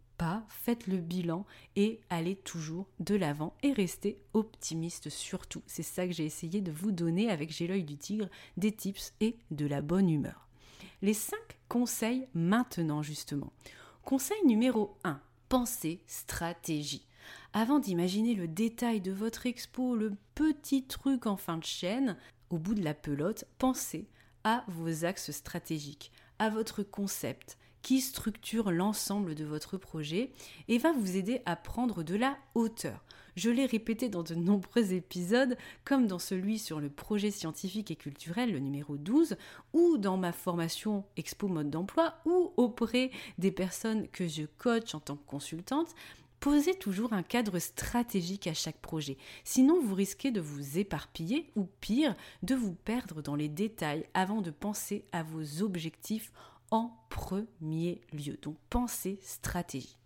faites 0.49 0.87
le 0.87 0.99
bilan 0.99 1.47
et 1.77 2.01
allez 2.11 2.37
toujours 2.37 2.87
de 2.99 3.15
l'avant 3.15 3.55
et 3.63 3.73
restez 3.73 4.23
optimiste 4.35 5.09
surtout. 5.09 5.63
C'est 5.67 5.83
ça 5.83 6.07
que 6.07 6.13
j'ai 6.13 6.25
essayé 6.25 6.61
de 6.61 6.73
vous 6.73 6.93
donner 6.93 7.31
avec 7.31 7.51
J'ai 7.51 7.67
l'œil 7.67 7.85
du 7.85 7.97
tigre, 7.97 8.29
des 8.57 8.73
tips 8.73 9.13
et 9.21 9.37
de 9.51 9.67
la 9.67 9.81
bonne 9.81 10.11
humeur. 10.11 10.47
Les 11.03 11.15
5 11.15 11.39
conseils 11.69 12.27
maintenant 12.35 13.03
justement. 13.03 13.53
Conseil 14.05 14.45
numéro 14.45 14.97
1, 15.05 15.21
pensez 15.49 16.03
stratégie. 16.07 17.07
Avant 17.53 17.79
d'imaginer 17.79 18.35
le 18.35 18.49
détail 18.49 19.01
de 19.01 19.13
votre 19.13 19.47
expo, 19.47 19.95
le 19.95 20.13
petit 20.35 20.85
truc 20.85 21.27
en 21.27 21.37
fin 21.37 21.59
de 21.59 21.65
chaîne, 21.65 22.17
au 22.51 22.59
bout 22.59 22.75
de 22.75 22.83
la 22.83 22.95
pelote, 22.95 23.45
pensez 23.59 24.09
à 24.45 24.65
vos 24.69 25.05
axes 25.05 25.31
stratégiques, 25.31 26.13
à 26.39 26.49
votre 26.49 26.83
concept, 26.83 27.59
qui 27.83 28.01
structure 28.01 28.71
l'ensemble 28.71 29.35
de 29.35 29.45
votre 29.45 29.77
projet 29.77 30.31
et 30.69 30.79
va 30.79 30.93
vous 30.93 31.17
aider 31.17 31.43
à 31.47 31.57
prendre 31.57 32.03
de 32.03 32.17
la 32.17 32.37
hauteur. 32.55 33.05
Je 33.37 33.51
l'ai 33.51 33.67
répété 33.67 34.09
dans 34.09 34.23
de 34.23 34.35
nombreux 34.35 34.93
épisodes, 34.93 35.57
comme 35.85 36.07
dans 36.07 36.19
celui 36.19 36.59
sur 36.59 36.81
le 36.81 36.91
projet 36.91 37.31
scientifique 37.31 37.91
et 37.91 37.97
culturel, 37.97 38.53
le 38.53 38.59
numéro 38.59 38.97
12, 38.97 39.37
ou 39.73 39.99
dans 39.99 40.17
ma 40.17 40.33
formation 40.33 41.05
Expo 41.17 41.49
Mode 41.49 41.71
d'emploi, 41.71 42.17
ou 42.27 42.53
auprès 42.57 43.11
des 43.39 43.53
personnes 43.53 44.09
que 44.09 44.27
je 44.27 44.43
coach 44.59 44.95
en 44.95 45.01
tant 45.01 45.17
que 45.17 45.27
consultante. 45.27 45.95
Posez 46.41 46.75
toujours 46.75 47.13
un 47.13 47.23
cadre 47.23 47.59
stratégique 47.59 48.47
à 48.47 48.55
chaque 48.55 48.81
projet, 48.81 49.19
sinon 49.45 49.79
vous 49.79 49.95
risquez 49.95 50.31
de 50.31 50.41
vous 50.41 50.79
éparpiller 50.79 51.51
ou 51.55 51.69
pire, 51.83 52.15
de 52.43 52.55
vous 52.55 52.73
perdre 52.73 53.21
dans 53.21 53.35
les 53.35 53.51
détails 53.51 54.07
avant 54.15 54.41
de 54.41 54.51
penser 54.51 55.05
à 55.13 55.23
vos 55.23 55.63
objectifs 55.63 56.33
en 56.71 56.93
premier 57.09 58.01
lieu. 58.13 58.39
Donc 58.43 58.57
pensez 58.69 59.19
stratégie. 59.23 59.97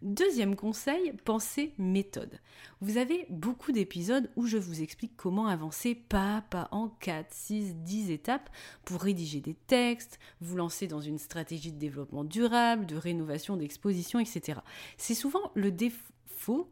Deuxième 0.00 0.54
conseil, 0.54 1.12
pensez 1.24 1.74
méthode. 1.76 2.38
Vous 2.80 2.98
avez 2.98 3.26
beaucoup 3.30 3.72
d'épisodes 3.72 4.30
où 4.36 4.46
je 4.46 4.56
vous 4.56 4.80
explique 4.80 5.16
comment 5.16 5.48
avancer 5.48 5.96
pas 5.96 6.36
à 6.36 6.42
pas 6.42 6.68
en 6.70 6.88
4, 6.88 7.26
6, 7.34 7.74
10 7.74 8.12
étapes 8.12 8.48
pour 8.84 9.00
rédiger 9.00 9.40
des 9.40 9.54
textes, 9.54 10.20
vous 10.40 10.56
lancer 10.56 10.86
dans 10.86 11.00
une 11.00 11.18
stratégie 11.18 11.72
de 11.72 11.78
développement 11.78 12.22
durable, 12.22 12.86
de 12.86 12.94
rénovation 12.94 13.56
d'exposition, 13.56 14.20
etc. 14.20 14.60
C'est 14.98 15.14
souvent 15.14 15.50
le 15.54 15.72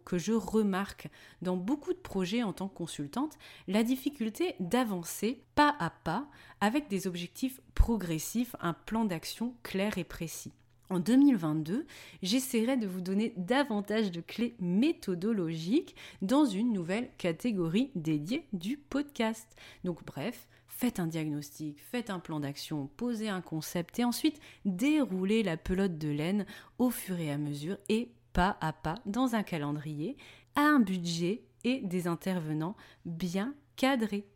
que 0.04 0.18
je 0.18 0.32
remarque 0.32 1.08
dans 1.42 1.56
beaucoup 1.56 1.92
de 1.92 1.98
projets 1.98 2.42
en 2.42 2.52
tant 2.52 2.68
que 2.68 2.76
consultante, 2.76 3.36
la 3.68 3.82
difficulté 3.82 4.54
d'avancer 4.60 5.42
pas 5.54 5.74
à 5.78 5.90
pas 5.90 6.26
avec 6.60 6.88
des 6.88 7.06
objectifs 7.06 7.60
progressifs, 7.74 8.56
un 8.60 8.72
plan 8.72 9.04
d'action 9.04 9.54
clair 9.62 9.98
et 9.98 10.04
précis. 10.04 10.52
En 10.88 11.00
2022, 11.00 11.84
j'essaierai 12.22 12.76
de 12.76 12.86
vous 12.86 13.00
donner 13.00 13.34
davantage 13.36 14.12
de 14.12 14.20
clés 14.20 14.54
méthodologiques 14.60 15.96
dans 16.22 16.44
une 16.44 16.72
nouvelle 16.72 17.10
catégorie 17.18 17.90
dédiée 17.96 18.46
du 18.52 18.76
podcast. 18.76 19.48
Donc 19.82 20.04
bref, 20.04 20.46
faites 20.68 21.00
un 21.00 21.08
diagnostic, 21.08 21.80
faites 21.80 22.08
un 22.08 22.20
plan 22.20 22.38
d'action, 22.38 22.88
posez 22.96 23.28
un 23.28 23.40
concept 23.40 23.98
et 23.98 24.04
ensuite 24.04 24.40
déroulez 24.64 25.42
la 25.42 25.56
pelote 25.56 25.98
de 25.98 26.08
laine 26.08 26.46
au 26.78 26.90
fur 26.90 27.18
et 27.18 27.32
à 27.32 27.38
mesure 27.38 27.78
et 27.88 28.10
pas 28.36 28.58
à 28.60 28.74
pas 28.74 28.96
dans 29.06 29.34
un 29.34 29.42
calendrier 29.42 30.18
à 30.56 30.60
un 30.60 30.78
budget 30.78 31.42
et 31.64 31.80
des 31.80 32.06
intervenants 32.06 32.76
bien 33.06 33.54
cadrés. 33.76 34.28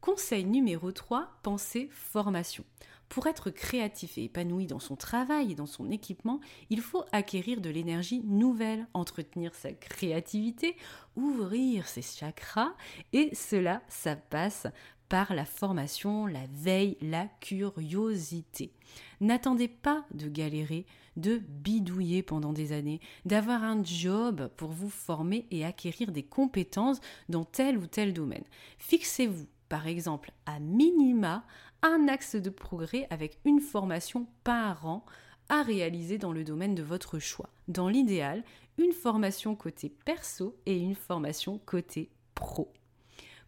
Conseil 0.00 0.44
numéro 0.44 0.92
3, 0.92 1.40
pensez 1.42 1.88
formation. 1.90 2.64
Pour 3.08 3.26
être 3.26 3.50
créatif 3.50 4.16
et 4.16 4.24
épanoui 4.24 4.68
dans 4.68 4.78
son 4.78 4.94
travail 4.94 5.50
et 5.50 5.54
dans 5.56 5.66
son 5.66 5.90
équipement, 5.90 6.38
il 6.70 6.80
faut 6.80 7.02
acquérir 7.10 7.60
de 7.60 7.68
l'énergie 7.68 8.22
nouvelle, 8.24 8.86
entretenir 8.94 9.56
sa 9.56 9.72
créativité, 9.72 10.76
ouvrir 11.16 11.88
ses 11.88 12.02
chakras, 12.02 12.74
et 13.12 13.34
cela, 13.34 13.82
ça 13.88 14.14
passe 14.14 14.68
par 15.08 15.34
la 15.34 15.44
formation, 15.44 16.26
la 16.26 16.46
veille, 16.52 16.96
la 17.00 17.26
curiosité. 17.40 18.72
N'attendez 19.20 19.68
pas 19.68 20.04
de 20.12 20.28
galérer, 20.28 20.86
de 21.16 21.38
bidouiller 21.38 22.22
pendant 22.22 22.52
des 22.52 22.72
années, 22.72 23.00
d'avoir 23.24 23.62
un 23.62 23.82
job 23.82 24.50
pour 24.56 24.70
vous 24.70 24.90
former 24.90 25.46
et 25.50 25.64
acquérir 25.64 26.12
des 26.12 26.22
compétences 26.22 27.00
dans 27.28 27.44
tel 27.44 27.78
ou 27.78 27.86
tel 27.86 28.12
domaine. 28.12 28.44
Fixez-vous, 28.78 29.46
par 29.68 29.86
exemple, 29.86 30.32
à 30.44 30.58
minima 30.60 31.44
un 31.82 32.08
axe 32.08 32.36
de 32.36 32.50
progrès 32.50 33.06
avec 33.10 33.38
une 33.44 33.60
formation 33.60 34.26
par 34.44 34.86
an 34.86 35.04
à 35.48 35.62
réaliser 35.62 36.18
dans 36.18 36.32
le 36.32 36.44
domaine 36.44 36.74
de 36.74 36.82
votre 36.82 37.18
choix. 37.18 37.50
Dans 37.68 37.88
l'idéal, 37.88 38.42
une 38.78 38.92
formation 38.92 39.54
côté 39.54 39.88
perso 40.04 40.56
et 40.66 40.76
une 40.76 40.94
formation 40.94 41.60
côté 41.64 42.10
pro. 42.34 42.72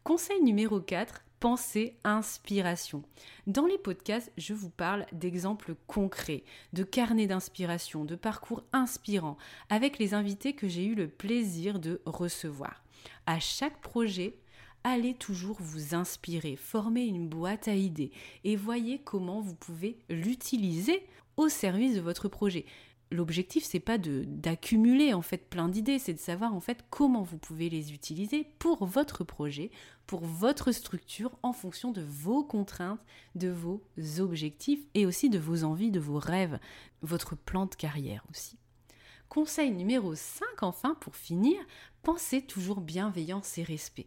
Conseil 0.04 0.40
numéro 0.42 0.80
4, 0.80 1.24
pensée 1.40 1.96
inspiration. 2.04 3.02
Dans 3.46 3.66
les 3.66 3.78
podcasts, 3.78 4.32
je 4.36 4.54
vous 4.54 4.70
parle 4.70 5.06
d'exemples 5.12 5.74
concrets, 5.86 6.44
de 6.72 6.82
carnets 6.82 7.26
d'inspiration, 7.26 8.04
de 8.04 8.16
parcours 8.16 8.62
inspirants, 8.72 9.38
avec 9.70 9.98
les 9.98 10.14
invités 10.14 10.52
que 10.52 10.68
j'ai 10.68 10.84
eu 10.84 10.94
le 10.94 11.08
plaisir 11.08 11.78
de 11.78 12.00
recevoir. 12.06 12.82
À 13.26 13.38
chaque 13.40 13.80
projet, 13.80 14.34
allez 14.84 15.14
toujours 15.14 15.56
vous 15.60 15.94
inspirer, 15.94 16.56
former 16.56 17.04
une 17.04 17.28
boîte 17.28 17.68
à 17.68 17.74
idées 17.74 18.12
et 18.44 18.56
voyez 18.56 18.98
comment 18.98 19.40
vous 19.40 19.54
pouvez 19.54 19.98
l'utiliser 20.08 21.06
au 21.36 21.48
service 21.48 21.94
de 21.94 22.00
votre 22.00 22.28
projet. 22.28 22.64
L'objectif 23.10 23.64
c'est 23.64 23.80
pas 23.80 23.96
de 23.96 24.24
d'accumuler 24.26 25.14
en 25.14 25.22
fait 25.22 25.48
plein 25.48 25.68
d'idées, 25.68 25.98
c'est 25.98 26.12
de 26.12 26.18
savoir 26.18 26.54
en 26.54 26.60
fait 26.60 26.84
comment 26.90 27.22
vous 27.22 27.38
pouvez 27.38 27.70
les 27.70 27.94
utiliser 27.94 28.44
pour 28.58 28.84
votre 28.84 29.24
projet, 29.24 29.70
pour 30.06 30.20
votre 30.20 30.72
structure 30.72 31.38
en 31.42 31.54
fonction 31.54 31.90
de 31.90 32.02
vos 32.02 32.44
contraintes, 32.44 33.00
de 33.34 33.48
vos 33.48 33.82
objectifs 34.18 34.84
et 34.92 35.06
aussi 35.06 35.30
de 35.30 35.38
vos 35.38 35.64
envies, 35.64 35.90
de 35.90 36.00
vos 36.00 36.18
rêves, 36.18 36.58
votre 37.00 37.34
plan 37.34 37.64
de 37.64 37.74
carrière 37.74 38.26
aussi. 38.30 38.58
Conseil 39.30 39.70
numéro 39.70 40.14
5 40.14 40.62
enfin 40.62 40.94
pour 41.00 41.16
finir, 41.16 41.56
pensez 42.02 42.42
toujours 42.42 42.82
bienveillance 42.82 43.56
et 43.56 43.62
respect. 43.62 44.06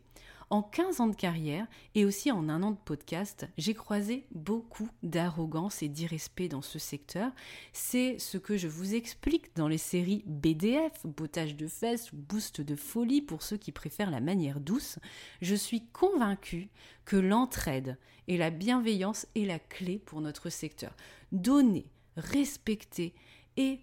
En 0.51 0.61
15 0.61 0.99
ans 0.99 1.07
de 1.07 1.15
carrière 1.15 1.65
et 1.95 2.03
aussi 2.03 2.29
en 2.29 2.49
un 2.49 2.61
an 2.61 2.71
de 2.71 2.77
podcast, 2.77 3.47
j'ai 3.57 3.73
croisé 3.73 4.25
beaucoup 4.31 4.89
d'arrogance 5.01 5.81
et 5.81 5.87
d'irrespect 5.87 6.49
dans 6.49 6.61
ce 6.61 6.77
secteur. 6.77 7.31
C'est 7.71 8.19
ce 8.19 8.37
que 8.37 8.57
je 8.57 8.67
vous 8.67 8.93
explique 8.93 9.55
dans 9.55 9.69
les 9.69 9.77
séries 9.77 10.25
BDF, 10.25 11.05
bottage 11.05 11.55
de 11.55 11.67
fesses 11.67 12.13
boost 12.13 12.59
de 12.59 12.75
folie 12.75 13.21
pour 13.21 13.43
ceux 13.43 13.55
qui 13.55 13.71
préfèrent 13.71 14.11
la 14.11 14.19
manière 14.19 14.59
douce. 14.59 14.99
Je 15.41 15.55
suis 15.55 15.87
convaincue 15.93 16.67
que 17.05 17.15
l'entraide 17.15 17.97
et 18.27 18.35
la 18.35 18.49
bienveillance 18.49 19.27
est 19.35 19.45
la 19.45 19.57
clé 19.57 19.99
pour 19.99 20.19
notre 20.19 20.49
secteur. 20.49 20.97
Donner, 21.31 21.85
respecter 22.17 23.15
et 23.55 23.79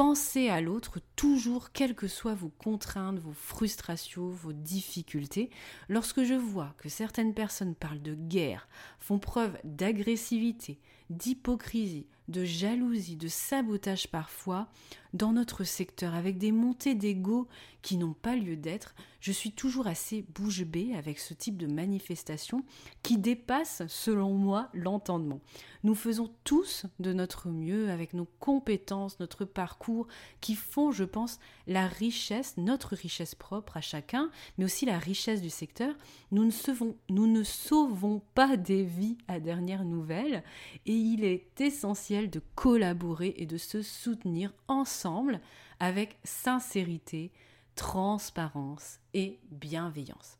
Pensez 0.00 0.48
à 0.48 0.62
l'autre 0.62 0.98
toujours, 1.14 1.72
quelles 1.72 1.94
que 1.94 2.08
soient 2.08 2.32
vos 2.32 2.48
contraintes, 2.48 3.18
vos 3.18 3.34
frustrations, 3.34 4.30
vos 4.30 4.54
difficultés. 4.54 5.50
Lorsque 5.90 6.24
je 6.24 6.32
vois 6.32 6.72
que 6.78 6.88
certaines 6.88 7.34
personnes 7.34 7.74
parlent 7.74 8.00
de 8.00 8.14
guerre, 8.14 8.66
font 8.98 9.18
preuve 9.18 9.58
d'agressivité, 9.62 10.80
d'hypocrisie, 11.10 12.06
de 12.30 12.44
jalousie, 12.44 13.16
de 13.16 13.28
sabotage 13.28 14.08
parfois, 14.08 14.68
dans 15.12 15.32
notre 15.32 15.64
secteur, 15.64 16.14
avec 16.14 16.38
des 16.38 16.52
montées 16.52 16.94
d'ego 16.94 17.48
qui 17.82 17.96
n'ont 17.96 18.12
pas 18.12 18.36
lieu 18.36 18.56
d'être, 18.56 18.94
je 19.20 19.32
suis 19.32 19.52
toujours 19.52 19.86
assez 19.86 20.24
bouche 20.34 20.64
bée 20.64 20.94
avec 20.94 21.18
ce 21.18 21.34
type 21.34 21.56
de 21.56 21.66
manifestation 21.66 22.64
qui 23.02 23.18
dépasse, 23.18 23.82
selon 23.88 24.32
moi, 24.34 24.68
l'entendement. 24.72 25.40
Nous 25.82 25.94
faisons 25.94 26.30
tous 26.44 26.86
de 27.00 27.12
notre 27.12 27.48
mieux 27.48 27.90
avec 27.90 28.14
nos 28.14 28.26
compétences, 28.38 29.18
notre 29.18 29.44
parcours, 29.44 30.06
qui 30.40 30.54
font, 30.54 30.92
je 30.92 31.04
pense, 31.04 31.38
la 31.66 31.86
richesse, 31.86 32.56
notre 32.56 32.94
richesse 32.94 33.34
propre 33.34 33.78
à 33.78 33.80
chacun, 33.80 34.30
mais 34.58 34.64
aussi 34.64 34.86
la 34.86 34.98
richesse 34.98 35.42
du 35.42 35.50
secteur. 35.50 35.94
Nous 36.30 36.44
ne 36.44 36.50
sauvons, 36.50 36.96
nous 37.08 37.26
ne 37.26 37.42
sauvons 37.42 38.22
pas 38.34 38.56
des 38.56 38.84
vies 38.84 39.18
à 39.26 39.40
dernière 39.40 39.84
nouvelle, 39.84 40.44
et 40.86 40.94
il 40.94 41.24
est 41.24 41.60
essentiel 41.60 42.19
de 42.28 42.42
collaborer 42.54 43.34
et 43.36 43.46
de 43.46 43.56
se 43.56 43.82
soutenir 43.82 44.52
ensemble 44.68 45.40
avec 45.78 46.18
sincérité, 46.24 47.30
transparence 47.74 48.98
et 49.14 49.38
bienveillance. 49.50 50.36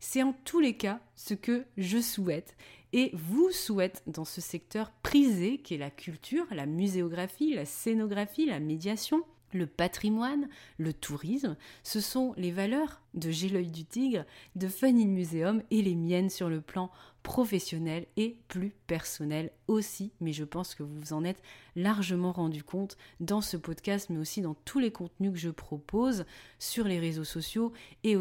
C'est 0.00 0.22
en 0.22 0.34
tous 0.44 0.60
les 0.60 0.76
cas 0.76 1.00
ce 1.16 1.32
que 1.34 1.64
je 1.78 1.98
souhaite 1.98 2.56
et 2.92 3.10
vous 3.14 3.50
souhaite 3.50 4.02
dans 4.06 4.24
ce 4.24 4.40
secteur 4.40 4.92
prisé 5.02 5.58
qu'est 5.58 5.78
la 5.78 5.90
culture, 5.90 6.46
la 6.50 6.66
muséographie, 6.66 7.54
la 7.54 7.64
scénographie, 7.64 8.46
la 8.46 8.60
médiation. 8.60 9.24
Le 9.54 9.66
patrimoine, 9.66 10.48
le 10.78 10.92
tourisme, 10.92 11.56
ce 11.82 12.00
sont 12.00 12.34
les 12.36 12.50
valeurs 12.50 13.00
de 13.14 13.30
J'ai 13.30 13.48
du 13.62 13.84
tigre, 13.84 14.24
de 14.56 14.68
Funny 14.68 15.06
Museum 15.06 15.62
et 15.70 15.80
les 15.80 15.94
miennes 15.94 16.28
sur 16.28 16.48
le 16.48 16.60
plan 16.60 16.90
professionnel 17.22 18.06
et 18.16 18.36
plus 18.48 18.74
personnel 18.86 19.52
aussi. 19.68 20.12
Mais 20.20 20.32
je 20.32 20.44
pense 20.44 20.74
que 20.74 20.82
vous 20.82 21.00
vous 21.00 21.12
en 21.12 21.24
êtes 21.24 21.42
largement 21.76 22.32
rendu 22.32 22.64
compte 22.64 22.96
dans 23.20 23.40
ce 23.40 23.56
podcast, 23.56 24.10
mais 24.10 24.18
aussi 24.18 24.42
dans 24.42 24.54
tous 24.54 24.80
les 24.80 24.90
contenus 24.90 25.32
que 25.32 25.38
je 25.38 25.50
propose 25.50 26.26
sur 26.58 26.86
les 26.86 26.98
réseaux 26.98 27.24
sociaux 27.24 27.72
et 28.02 28.16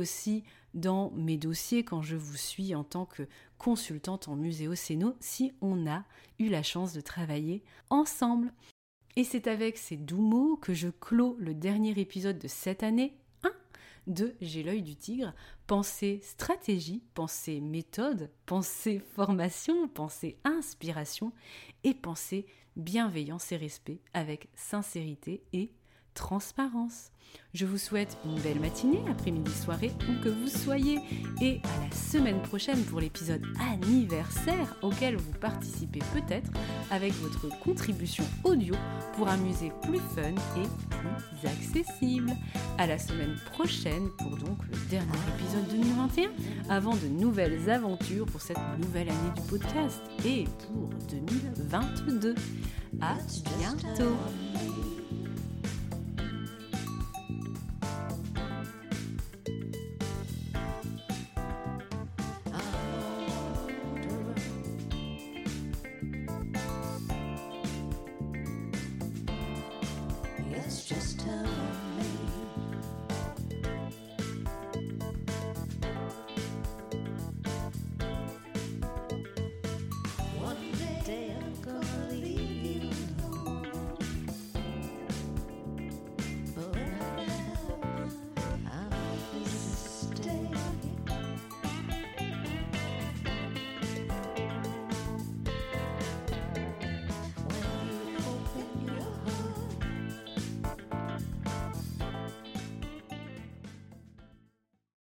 dans 0.73 1.11
mes 1.11 1.37
dossiers 1.37 1.83
quand 1.83 2.01
je 2.01 2.15
vous 2.15 2.37
suis 2.37 2.73
en 2.75 2.83
tant 2.83 3.05
que 3.05 3.27
consultante 3.57 4.27
en 4.27 4.35
muséocéno 4.35 5.15
si 5.19 5.53
on 5.61 5.87
a 5.87 6.03
eu 6.39 6.49
la 6.49 6.63
chance 6.63 6.93
de 6.93 7.01
travailler 7.01 7.63
ensemble. 7.89 8.51
Et 9.15 9.23
c'est 9.23 9.47
avec 9.47 9.77
ces 9.77 9.97
doux 9.97 10.21
mots 10.21 10.57
que 10.57 10.73
je 10.73 10.89
clôt 10.89 11.35
le 11.39 11.53
dernier 11.53 11.91
épisode 11.99 12.39
de 12.39 12.47
cette 12.47 12.81
année, 12.81 13.15
1 13.43 13.51
de 14.07 14.35
J'ai 14.41 14.63
l'œil 14.63 14.81
du 14.81 14.95
tigre. 14.95 15.33
Pensez 15.67 16.19
stratégie, 16.23 17.03
pensez 17.13 17.61
méthode, 17.61 18.31
pensez 18.45 18.99
formation, 18.99 19.87
pensez 19.87 20.37
inspiration 20.43 21.31
et 21.83 21.93
pensez 21.93 22.47
bienveillance 22.75 23.51
et 23.51 23.57
respect 23.57 23.99
avec 24.13 24.49
sincérité 24.55 25.43
et 25.53 25.71
transparence. 26.13 27.11
Je 27.53 27.65
vous 27.65 27.77
souhaite 27.77 28.17
une 28.25 28.39
belle 28.39 28.59
matinée, 28.59 29.03
après-midi, 29.09 29.51
soirée, 29.51 29.91
où 30.09 30.23
que 30.23 30.29
vous 30.29 30.47
soyez, 30.47 30.99
et 31.39 31.61
à 31.63 31.85
la 31.85 31.95
semaine 31.95 32.41
prochaine 32.41 32.83
pour 32.83 32.99
l'épisode 32.99 33.43
anniversaire 33.71 34.75
auquel 34.81 35.17
vous 35.17 35.33
participez 35.33 35.99
peut-être 36.13 36.51
avec 36.89 37.13
votre 37.13 37.47
contribution 37.59 38.23
audio 38.43 38.73
pour 39.15 39.27
un 39.27 39.37
musée 39.37 39.71
plus 39.83 39.99
fun 39.99 40.33
et 40.57 40.67
plus 40.89 41.47
accessible. 41.47 42.31
À 42.79 42.87
la 42.87 42.97
semaine 42.97 43.35
prochaine 43.51 44.09
pour 44.17 44.35
donc 44.37 44.57
le 44.71 44.77
dernier 44.89 45.11
épisode 45.37 45.67
2021, 45.69 46.29
avant 46.69 46.95
de 46.95 47.07
nouvelles 47.07 47.69
aventures 47.69 48.25
pour 48.25 48.41
cette 48.41 48.57
nouvelle 48.79 49.09
année 49.09 49.31
du 49.35 49.41
podcast 49.43 50.01
et 50.25 50.45
pour 50.67 50.89
2022. 51.11 52.33
À 52.99 53.15
bientôt! 53.59 55.02